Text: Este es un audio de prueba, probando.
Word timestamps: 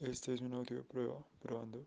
Este 0.00 0.34
es 0.34 0.40
un 0.40 0.52
audio 0.54 0.76
de 0.78 0.82
prueba, 0.82 1.24
probando. 1.40 1.86